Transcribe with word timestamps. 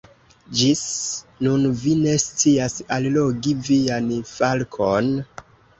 Ĝis 0.61 0.79
nun 1.47 1.67
vi 1.83 1.93
ne 2.07 2.17
scias 2.25 2.81
allogi 2.99 3.57
vian 3.69 4.13
falkon? 4.35 5.17